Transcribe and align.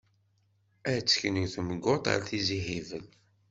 Ad 0.93 0.99
teknu 1.07 1.45
Temguṭ 1.53 2.03
ar 2.13 2.21
Tizi 2.27 2.59
Hibel. 2.67 3.05